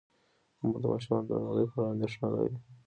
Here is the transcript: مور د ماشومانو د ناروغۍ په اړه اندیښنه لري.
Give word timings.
مور 0.61 0.75
د 0.81 0.85
ماشومانو 0.91 1.25
د 1.27 1.31
ناروغۍ 1.37 1.65
په 1.71 1.77
اړه 1.79 1.91
اندیښنه 1.93 2.27
لري. 2.33 2.57